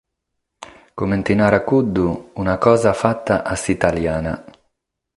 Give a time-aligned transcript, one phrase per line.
[1.01, 2.07] Comente narat cuddu:
[2.43, 4.33] “una cosa fata a s’italiana”.